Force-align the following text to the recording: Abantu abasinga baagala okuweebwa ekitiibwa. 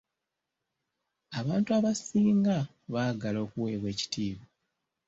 Abantu 1.39 1.69
abasinga 1.77 2.57
baagala 2.93 3.37
okuweebwa 3.45 3.87
ekitiibwa. 3.93 4.45